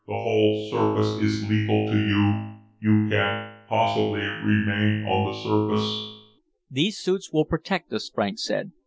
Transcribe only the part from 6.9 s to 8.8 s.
suits will protect us," Franks said.